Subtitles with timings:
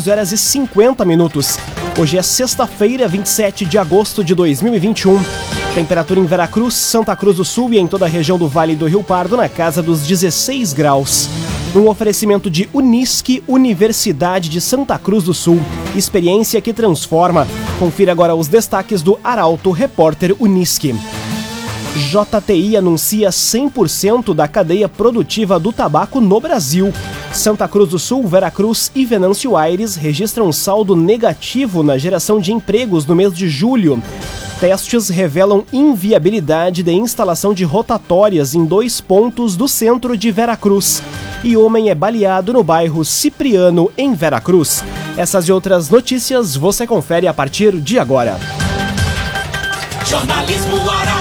[0.00, 1.58] 11 horas e 50 minutos.
[1.98, 5.20] Hoje é sexta-feira, 27 de agosto de 2021.
[5.74, 8.86] Temperatura em Veracruz, Santa Cruz do Sul e em toda a região do Vale do
[8.86, 11.28] Rio Pardo na casa dos 16 graus.
[11.76, 15.60] Um oferecimento de Unisque, Universidade de Santa Cruz do Sul.
[15.94, 17.46] Experiência que transforma.
[17.78, 20.94] Confira agora os destaques do Arauto Repórter Unisque.
[21.96, 26.92] JTI anuncia 100% da cadeia produtiva do tabaco no Brasil.
[27.32, 33.06] Santa Cruz do Sul, Veracruz e Venâncio Aires registram saldo negativo na geração de empregos
[33.06, 34.00] no mês de julho.
[34.60, 41.02] Testes revelam inviabilidade de instalação de rotatórias em dois pontos do centro de Veracruz.
[41.42, 44.84] E homem é baleado no bairro Cipriano, em Veracruz.
[45.16, 48.38] Essas e outras notícias você confere a partir de agora.
[50.06, 50.76] Jornalismo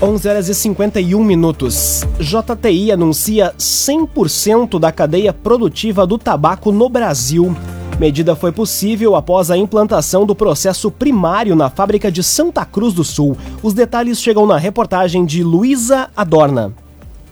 [0.00, 2.04] 11 horas e 51 minutos.
[2.20, 7.56] JTI anuncia 100% da cadeia produtiva do tabaco no Brasil.
[7.98, 13.02] Medida foi possível após a implantação do processo primário na fábrica de Santa Cruz do
[13.02, 13.38] Sul.
[13.62, 16.74] Os detalhes chegam na reportagem de Luísa Adorna.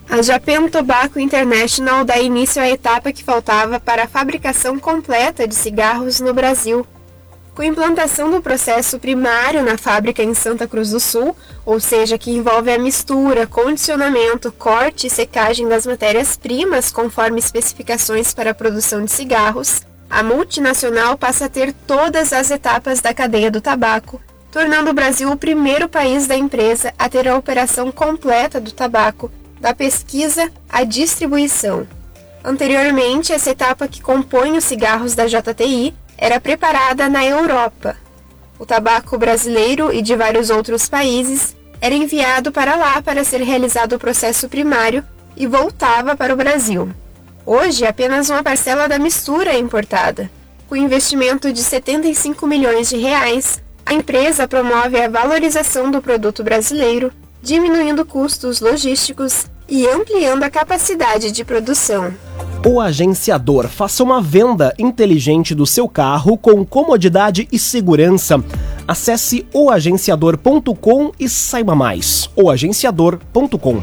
[0.08, 5.54] A Japan Tobacco International dá início à etapa que faltava para a fabricação completa de
[5.54, 6.86] cigarros no Brasil.
[7.54, 12.18] Com a implantação do processo primário na fábrica em Santa Cruz do Sul, ou seja,
[12.18, 19.04] que envolve a mistura, condicionamento, corte e secagem das matérias-primas conforme especificações para a produção
[19.04, 24.90] de cigarros, a multinacional passa a ter todas as etapas da cadeia do tabaco, tornando
[24.90, 29.72] o Brasil o primeiro país da empresa a ter a operação completa do tabaco, da
[29.72, 31.86] pesquisa à distribuição.
[32.44, 35.94] Anteriormente, essa etapa que compõe os cigarros da JTI
[36.24, 37.98] era preparada na Europa.
[38.58, 43.92] O tabaco brasileiro e de vários outros países era enviado para lá para ser realizado
[43.92, 45.04] o processo primário
[45.36, 46.90] e voltava para o Brasil.
[47.44, 50.30] Hoje, apenas uma parcela da mistura é importada.
[50.66, 57.12] Com investimento de 75 milhões de reais, a empresa promove a valorização do produto brasileiro,
[57.42, 62.12] diminuindo custos logísticos e ampliando a capacidade de produção.
[62.66, 68.42] O agenciador faça uma venda inteligente do seu carro com comodidade e segurança.
[68.88, 72.30] Acesse oagenciador.com e saiba mais.
[72.34, 73.82] oagenciador.com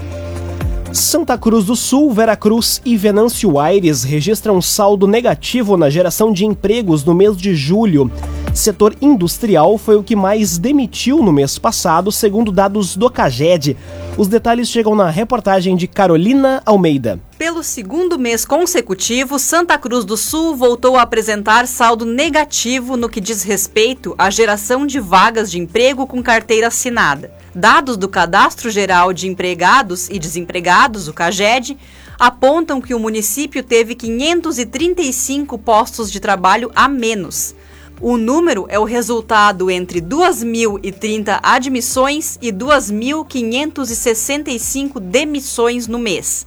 [0.93, 7.05] Santa Cruz do Sul, Veracruz e Venâncio Aires registram saldo negativo na geração de empregos
[7.05, 8.11] no mês de julho.
[8.53, 13.77] Setor industrial foi o que mais demitiu no mês passado, segundo dados do CAGED.
[14.17, 17.17] Os detalhes chegam na reportagem de Carolina Almeida.
[17.37, 23.21] Pelo segundo mês consecutivo, Santa Cruz do Sul voltou a apresentar saldo negativo no que
[23.21, 27.31] diz respeito à geração de vagas de emprego com carteira assinada.
[27.55, 31.77] Dados do Cadastro Geral de Empregados e Desempregados, o CAGED,
[32.19, 37.55] apontam que o município teve 535 postos de trabalho a menos.
[38.03, 46.43] O número é o resultado entre 2.030 admissões e 2.565 demissões no mês.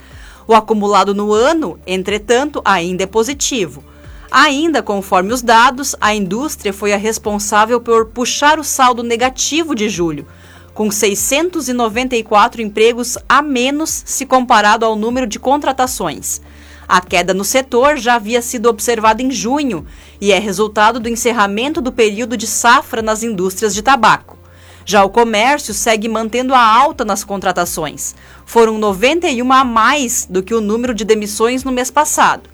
[0.48, 3.84] O acumulado no ano, entretanto, ainda é positivo.
[4.32, 9.88] Ainda conforme os dados, a indústria foi a responsável por puxar o saldo negativo de
[9.88, 10.26] julho
[10.74, 16.42] com 694 empregos a menos se comparado ao número de contratações.
[16.86, 19.86] A queda no setor já havia sido observada em junho
[20.20, 24.38] e é resultado do encerramento do período de safra nas indústrias de tabaco.
[24.86, 28.14] Já o comércio segue mantendo a alta nas contratações.
[28.44, 32.50] Foram 91 a mais do que o número de demissões no mês passado.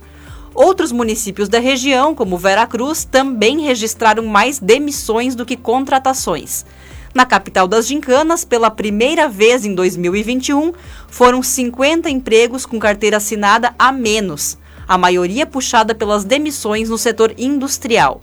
[0.55, 6.65] Outros municípios da região, como Veracruz, também registraram mais demissões do que contratações.
[7.13, 10.73] Na capital das gincanas, pela primeira vez em 2021,
[11.09, 17.35] foram 50 empregos com carteira assinada a menos, a maioria puxada pelas demissões no setor
[17.37, 18.21] industrial.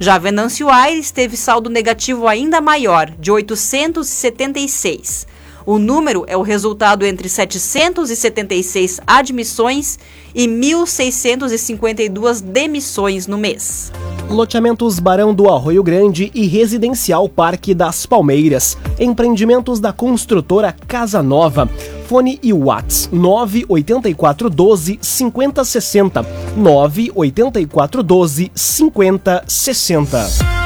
[0.00, 5.26] Já Venâncio Aires teve saldo negativo ainda maior, de 876.
[5.64, 9.98] O número é o resultado entre 776 admissões
[10.34, 13.92] e 1.652 demissões no mês.
[14.28, 18.76] Loteamentos Barão do Arroio Grande e Residencial Parque das Palmeiras.
[18.98, 21.68] Empreendimentos da construtora Casa Nova
[22.12, 26.26] Telefone e WhatsApp 98412 5060.
[26.56, 30.61] 98412 5060.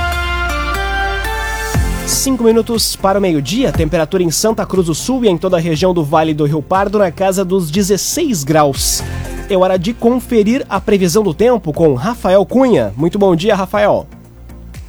[2.06, 5.60] Cinco minutos para o meio-dia, temperatura em Santa Cruz do Sul e em toda a
[5.60, 9.02] região do Vale do Rio Pardo na casa dos 16 graus.
[9.50, 12.94] É hora de conferir a previsão do tempo com Rafael Cunha.
[12.96, 14.06] Muito bom dia, Rafael.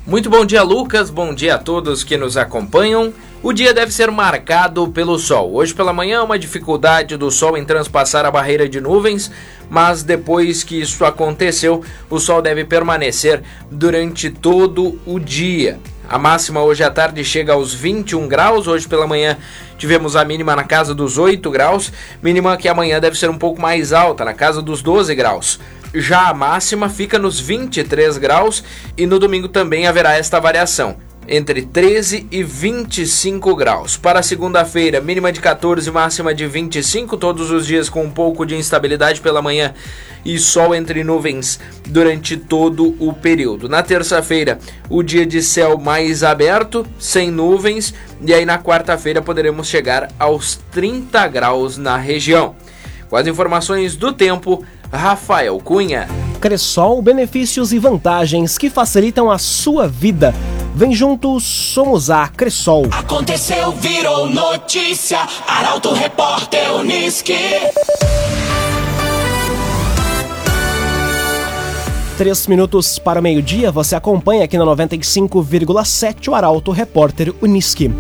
[0.05, 1.09] Muito bom dia, Lucas.
[1.09, 3.11] Bom dia a todos que nos acompanham.
[3.41, 5.55] O dia deve ser marcado pelo sol.
[5.55, 9.31] Hoje pela manhã, uma dificuldade do sol em transpassar a barreira de nuvens,
[9.71, 13.41] mas depois que isso aconteceu, o sol deve permanecer
[13.71, 15.79] durante todo o dia.
[16.09, 18.65] A máxima hoje à tarde chega aos 21 graus.
[18.65, 19.38] Hoje pela manhã
[19.77, 21.92] tivemos a mínima na casa dos 8 graus.
[22.24, 25.59] Mínima que amanhã deve ser um pouco mais alta, na casa dos 12 graus.
[25.94, 28.63] Já a máxima fica nos 23 graus
[28.98, 33.97] e no domingo também haverá esta variação entre 13 e 25 graus.
[33.97, 38.56] Para segunda-feira, mínima de 14 máxima de 25, todos os dias com um pouco de
[38.56, 39.74] instabilidade pela manhã
[40.24, 43.68] e sol entre nuvens durante todo o período.
[43.68, 44.59] Na terça-feira,
[44.89, 50.59] o dia de céu mais aberto, sem nuvens, e aí na quarta-feira poderemos chegar aos
[50.71, 52.56] 30 graus na região.
[53.09, 56.07] Com as informações do tempo, Rafael Cunha.
[56.39, 60.34] Cressol, benefícios e vantagens que facilitam a sua vida.
[60.74, 62.86] Vem juntos, somos a Cressol.
[62.92, 65.19] Aconteceu, virou notícia.
[65.48, 67.34] Arauto Repórter Uniski.
[72.18, 77.92] Três minutos para o meio-dia, você acompanha aqui na 95,7 o Arauto Repórter Uniski.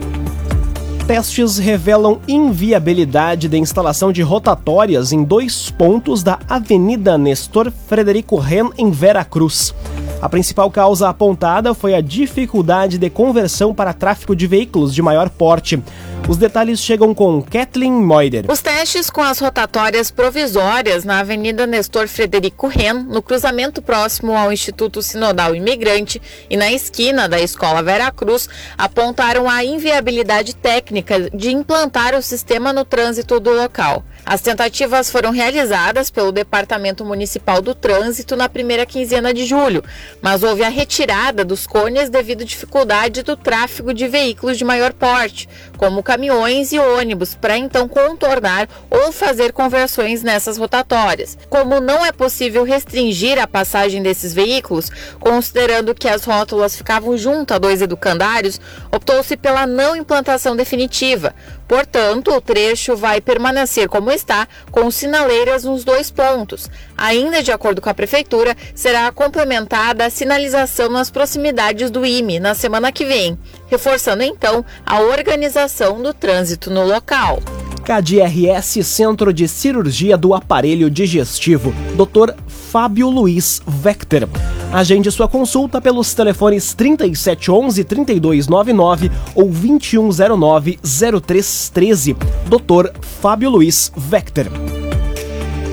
[1.07, 8.71] Testes revelam inviabilidade da instalação de rotatórias em dois pontos da Avenida Nestor Frederico Ren,
[8.77, 9.73] em Vera Cruz.
[10.21, 15.29] A principal causa apontada foi a dificuldade de conversão para tráfego de veículos de maior
[15.29, 15.81] porte.
[16.29, 18.43] Os detalhes chegam com Kathleen Moider.
[18.51, 24.51] Os testes com as rotatórias provisórias na Avenida Nestor Frederico Ren, no cruzamento próximo ao
[24.51, 31.51] Instituto Sinodal Imigrante e na esquina da Escola Vera Cruz, apontaram a inviabilidade técnica de
[31.51, 34.03] implantar o sistema no trânsito do local.
[34.29, 39.81] As tentativas foram realizadas pelo Departamento Municipal do Trânsito na primeira quinzena de julho,
[40.21, 44.91] mas houve a retirada dos cones devido à dificuldade do tráfego de veículos de maior
[44.91, 45.47] porte,
[45.77, 51.37] como caminhões e ônibus, para então contornar ou fazer conversões nessas rotatórias.
[51.49, 54.91] Como não é possível restringir a passagem desses veículos,
[55.21, 58.59] considerando que as rótulas ficavam junto a dois educandários,
[58.91, 61.33] optou-se pela não implantação definitiva.
[61.65, 66.69] Portanto, o trecho vai permanecer como está, com sinaleiras nos dois pontos.
[66.97, 72.53] Ainda de acordo com a Prefeitura, será complementada a sinalização nas proximidades do IME na
[72.53, 73.37] semana que vem,
[73.67, 77.39] reforçando então a organização do trânsito no local.
[77.87, 82.33] KDRS Centro de Cirurgia do Aparelho Digestivo, Dr.
[82.45, 84.27] Fábio Luiz Vector.
[84.73, 92.13] Agende sua consulta pelos telefones 3711 3299 ou 2109 0313.
[92.49, 92.91] Dr.
[93.19, 94.45] Fábio Luiz Vector.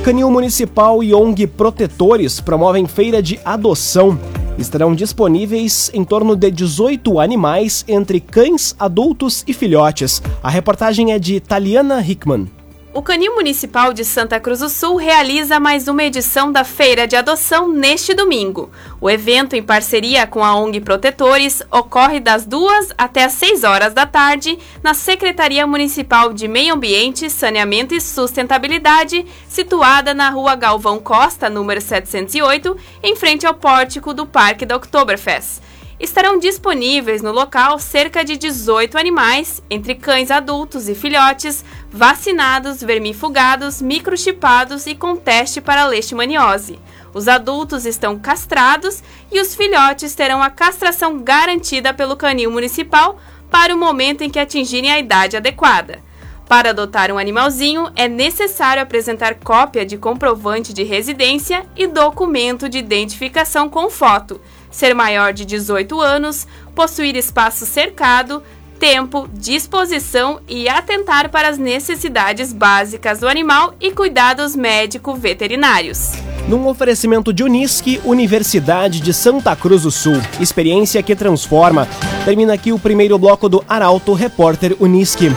[0.02, 4.18] Canil Municipal e ONG Protetores promovem feira de adoção.
[4.56, 10.22] Estarão disponíveis em torno de 18 animais, entre cães, adultos e filhotes.
[10.42, 12.48] A reportagem é de Taliana Hickman.
[12.94, 17.16] O Canil Municipal de Santa Cruz do Sul realiza mais uma edição da Feira de
[17.16, 18.70] Adoção neste domingo.
[19.00, 23.92] O evento, em parceria com a ONG Protetores, ocorre das 2 até as 6 horas
[23.92, 31.00] da tarde na Secretaria Municipal de Meio Ambiente, Saneamento e Sustentabilidade, situada na Rua Galvão
[31.00, 35.64] Costa, número 708, em frente ao pórtico do Parque da Oktoberfest
[35.98, 43.80] estarão disponíveis no local cerca de 18 animais, entre cães adultos e filhotes, vacinados, vermifugados,
[43.80, 46.78] microchipados e com teste para leishmaniose.
[47.12, 53.18] Os adultos estão castrados e os filhotes terão a castração garantida pelo canil municipal
[53.50, 56.02] para o momento em que atingirem a idade adequada.
[56.48, 62.78] Para adotar um animalzinho, é necessário apresentar cópia de comprovante de residência e documento de
[62.78, 64.40] identificação com foto
[64.74, 68.42] ser maior de 18 anos, possuir espaço cercado,
[68.78, 76.10] tempo, disposição e atentar para as necessidades básicas do animal e cuidados médico-veterinários.
[76.48, 80.20] Num oferecimento de Unisque, Universidade de Santa Cruz do Sul.
[80.40, 81.86] Experiência que transforma.
[82.24, 85.30] Termina aqui o primeiro bloco do Arauto Repórter Unisque.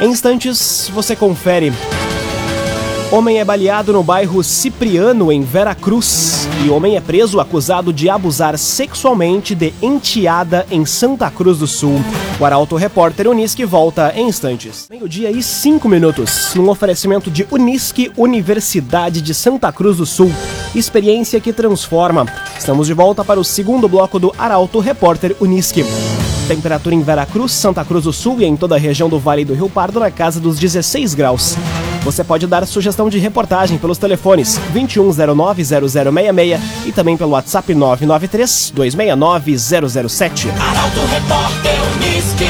[0.00, 1.70] Em instantes, você confere
[3.14, 6.48] Homem é baleado no bairro Cipriano, em Veracruz.
[6.64, 12.02] E homem é preso acusado de abusar sexualmente de enteada em Santa Cruz do Sul.
[12.40, 14.88] O Arauto Repórter Unisque volta em instantes.
[14.90, 16.56] Meio-dia e cinco minutos.
[16.56, 20.32] Num oferecimento de Unisque, Universidade de Santa Cruz do Sul.
[20.74, 22.26] Experiência que transforma.
[22.58, 25.84] Estamos de volta para o segundo bloco do Arauto Repórter Unisque.
[26.48, 29.54] Temperatura em Veracruz, Santa Cruz do Sul e em toda a região do Vale do
[29.54, 31.56] Rio Pardo na casa dos 16 graus.
[32.04, 40.50] Você pode dar sugestão de reportagem pelos telefones 2109-0066 e também pelo WhatsApp 993-269-007.
[40.60, 42.44] Arauto Repórter Unisque.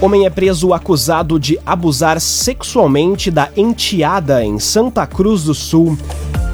[0.00, 5.96] Homem é preso acusado de abusar sexualmente da enteada em Santa Cruz do Sul.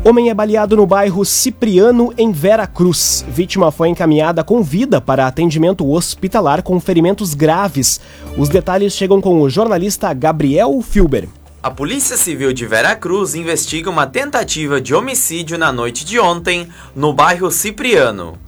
[0.03, 3.23] Homem é baleado no bairro Cipriano, em Vera Cruz.
[3.29, 8.01] Vítima foi encaminhada com vida para atendimento hospitalar com ferimentos graves.
[8.35, 11.29] Os detalhes chegam com o jornalista Gabriel Filber.
[11.67, 17.11] A Polícia Civil de Veracruz investiga uma tentativa de homicídio na noite de ontem no
[17.11, 18.39] bairro Cipriano.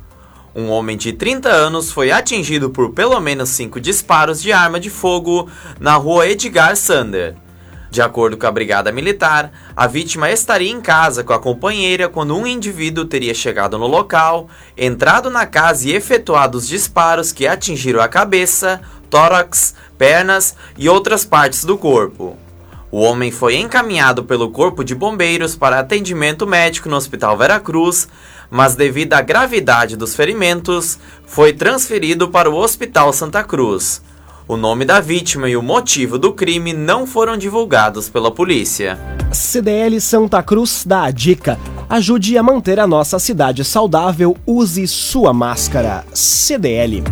[0.55, 4.89] Um homem de 30 anos foi atingido por pelo menos cinco disparos de arma de
[4.89, 5.49] fogo
[5.81, 7.35] na rua Edgar Sander.
[7.91, 12.37] De acordo com a Brigada Militar, a vítima estaria em casa com a companheira quando
[12.37, 14.47] um indivíduo teria chegado no local,
[14.77, 21.25] entrado na casa e efetuado os disparos que atingiram a cabeça, tórax, pernas e outras
[21.25, 22.37] partes do corpo.
[22.91, 28.07] O homem foi encaminhado pelo Corpo de Bombeiros para atendimento médico no Hospital Veracruz,
[28.49, 34.01] mas devido à gravidade dos ferimentos, foi transferido para o Hospital Santa Cruz.
[34.47, 38.97] O nome da vítima e o motivo do crime não foram divulgados pela polícia.
[39.31, 45.31] CDL Santa Cruz dá a dica: ajude a manter a nossa cidade saudável, use sua
[45.31, 46.03] máscara.
[46.11, 47.03] CDL.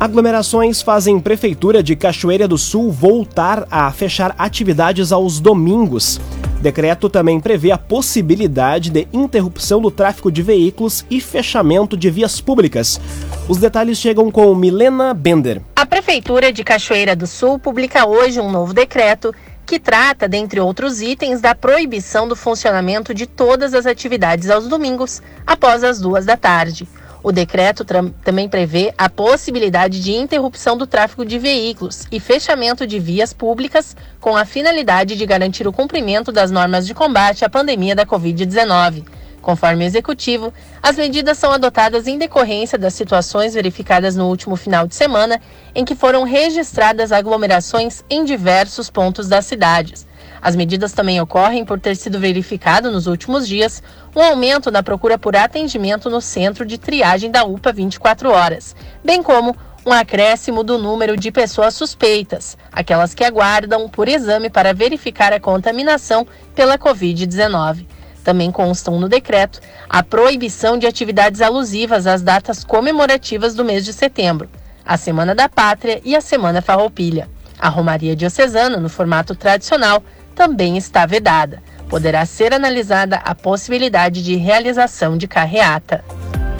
[0.00, 6.18] Aglomerações fazem Prefeitura de Cachoeira do Sul voltar a fechar atividades aos domingos.
[6.62, 12.40] Decreto também prevê a possibilidade de interrupção do tráfego de veículos e fechamento de vias
[12.40, 12.98] públicas.
[13.46, 15.60] Os detalhes chegam com Milena Bender.
[15.76, 19.34] A Prefeitura de Cachoeira do Sul publica hoje um novo decreto
[19.66, 25.22] que trata, dentre outros itens, da proibição do funcionamento de todas as atividades aos domingos
[25.46, 26.88] após as duas da tarde.
[27.22, 27.84] O decreto
[28.24, 33.94] também prevê a possibilidade de interrupção do tráfego de veículos e fechamento de vias públicas
[34.18, 39.04] com a finalidade de garantir o cumprimento das normas de combate à pandemia da Covid-19.
[39.42, 44.86] Conforme o executivo, as medidas são adotadas em decorrência das situações verificadas no último final
[44.86, 45.40] de semana,
[45.74, 50.06] em que foram registradas aglomerações em diversos pontos das cidades.
[50.42, 53.82] As medidas também ocorrem por ter sido verificado nos últimos dias
[54.16, 59.22] um aumento na procura por atendimento no centro de triagem da UPA 24 horas, bem
[59.22, 59.54] como
[59.84, 65.40] um acréscimo do número de pessoas suspeitas, aquelas que aguardam por exame para verificar a
[65.40, 67.86] contaminação pela Covid-19.
[68.22, 73.92] Também constam no decreto a proibição de atividades alusivas às datas comemorativas do mês de
[73.92, 74.48] setembro,
[74.84, 77.28] a Semana da Pátria e a Semana Farroupilha.
[77.58, 80.02] A Romaria Diocesana, no formato tradicional,
[80.40, 81.62] também está vedada.
[81.90, 86.02] poderá ser analisada a possibilidade de realização de carreata.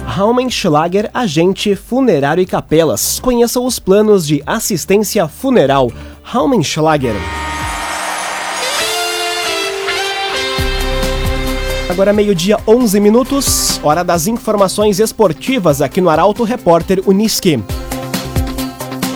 [0.05, 3.19] Raumenschlager, agente funerário e capelas.
[3.21, 5.91] Conheça os planos de assistência funeral.
[6.23, 7.15] Raumenschlager.
[11.89, 17.63] Agora meio-dia, 11 minutos, hora das informações esportivas aqui no Arauto Repórter Uniski.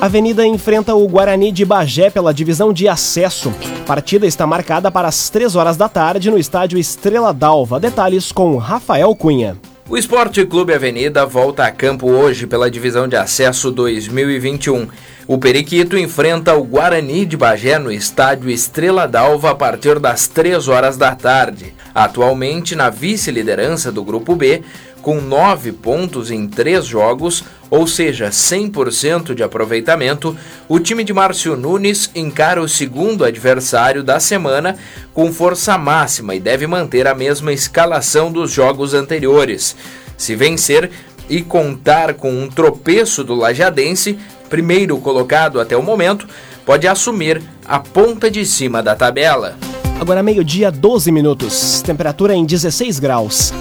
[0.04, 3.50] Avenida enfrenta o Guarani de Bagé pela divisão de acesso.
[3.86, 7.80] Partida está marcada para as 3 horas da tarde no estádio Estrela d'Alva.
[7.80, 9.56] Detalhes com Rafael Cunha.
[9.88, 14.88] O Esporte Clube Avenida volta a campo hoje pela divisão de acesso 2021.
[15.26, 20.68] O Periquito enfrenta o Guarani de Bagé no estádio Estrela d'Alva a partir das 3
[20.68, 21.72] horas da tarde.
[21.94, 24.62] Atualmente na vice-liderança do Grupo B,
[25.04, 30.34] com 9 pontos em 3 jogos, ou seja, 100% de aproveitamento,
[30.66, 34.76] o time de Márcio Nunes encara o segundo adversário da semana
[35.12, 39.76] com força máxima e deve manter a mesma escalação dos jogos anteriores.
[40.16, 40.90] Se vencer
[41.28, 44.18] e contar com um tropeço do Lajadense,
[44.48, 46.26] primeiro colocado até o momento,
[46.64, 49.58] pode assumir a ponta de cima da tabela.
[50.00, 51.82] Agora meio-dia, 12 minutos.
[51.82, 53.52] Temperatura em 16 graus.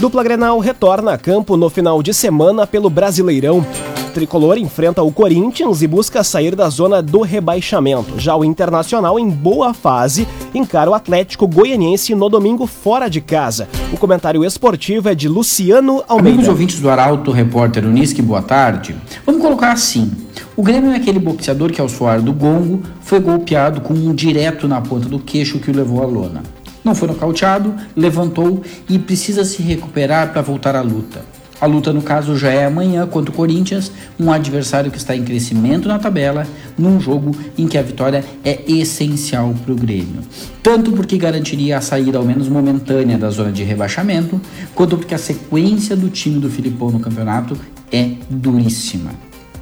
[0.00, 3.64] Dupla Grenal retorna a campo no final de semana pelo Brasileirão.
[4.12, 8.18] Tricolor enfrenta o Corinthians e busca sair da zona do rebaixamento.
[8.18, 13.68] Já o Internacional, em boa fase, encara o Atlético Goianiense no domingo fora de casa.
[13.92, 16.30] O comentário esportivo é de Luciano Almeida.
[16.30, 18.94] Amigos ouvintes do Arauto, repórter Unisque, boa tarde.
[19.24, 20.12] Vamos colocar assim.
[20.56, 24.68] O Grêmio é aquele boxeador que, ao soar do gongo, foi golpeado com um direto
[24.68, 26.42] na ponta do queixo que o levou à lona.
[26.84, 31.24] Não foi nocauteado, levantou e precisa se recuperar para voltar à luta.
[31.60, 35.24] A luta, no caso, já é amanhã contra o Corinthians, um adversário que está em
[35.24, 40.20] crescimento na tabela, num jogo em que a vitória é essencial para o Grêmio.
[40.62, 44.38] Tanto porque garantiria a saída, ao menos momentânea, da zona de rebaixamento,
[44.74, 47.56] quanto porque a sequência do time do Filipão no campeonato
[47.90, 49.12] é duríssima.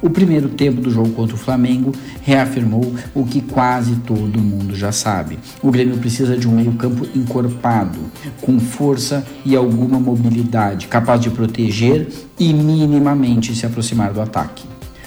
[0.03, 1.93] O primeiro tempo do jogo contra o Flamengo
[2.23, 5.39] reafirmou o que quase todo mundo já sabe.
[5.61, 7.97] O Grêmio precisa de um meio-campo encorpado,
[8.41, 14.65] com força e alguma mobilidade, capaz de proteger e minimamente se aproximar do ataque.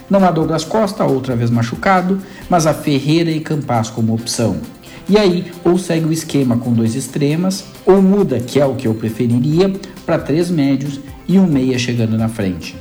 [0.09, 4.57] Não há Douglas Costa, outra vez machucado, mas há Ferreira e Campas como opção.
[5.11, 8.89] E aí, ou segue o esquema com dois extremas, ou muda, que é o que
[8.89, 9.71] eu preferiria,
[10.07, 12.75] para três médios e um meia chegando na frente.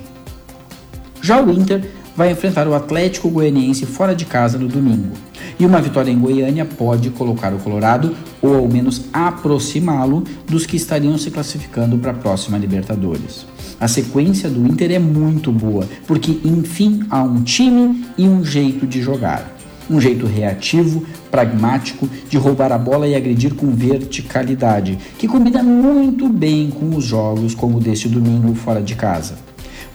[1.21, 1.83] Já o Inter
[2.15, 5.15] vai enfrentar o Atlético Goianiense fora de casa no domingo.
[5.59, 10.77] E uma vitória em Goiânia pode colocar o Colorado, ou ao menos aproximá-lo, dos que
[10.77, 13.45] estariam se classificando para a próxima Libertadores.
[13.79, 18.87] A sequência do Inter é muito boa, porque enfim há um time e um jeito
[18.87, 19.53] de jogar.
[19.89, 26.27] Um jeito reativo, pragmático, de roubar a bola e agredir com verticalidade, que combina muito
[26.27, 29.35] bem com os jogos como o deste domingo fora de casa.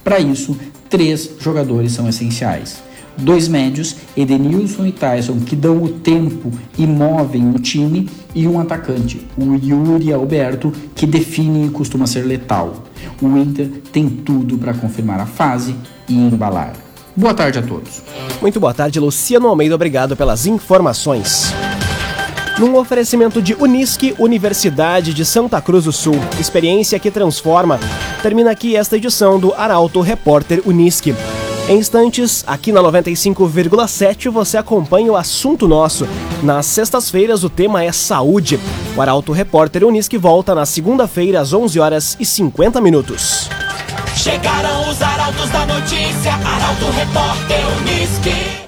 [0.05, 0.57] Para isso,
[0.91, 2.83] três jogadores são essenciais.
[3.17, 8.61] Dois médios, Edenilson e Tyson, que dão o tempo e movem o time, e um
[8.61, 12.85] atacante, o Yuri Alberto, que define e costuma ser letal.
[13.21, 15.75] O Inter tem tudo para confirmar a fase
[16.09, 16.75] e embalar.
[17.17, 18.03] Boa tarde a todos.
[18.41, 19.75] Muito boa tarde, Luciano Almeida.
[19.75, 21.53] Obrigado pelas informações.
[22.61, 26.17] Num oferecimento de Unisque, Universidade de Santa Cruz do Sul.
[26.39, 27.81] Experiência que transforma.
[28.23, 31.15] Termina aqui esta edição do Arauto Repórter Unisque.
[31.71, 36.07] Em instantes, aqui na 95,7 você acompanha o assunto nosso.
[36.43, 38.61] Nas sextas-feiras o tema é saúde.
[38.95, 43.49] O Arauto Repórter Unisque volta na segunda-feira às 11 horas e 50 minutos.
[44.15, 48.60] Chegaram os arautos da notícia, Arauto Repórter Unisque.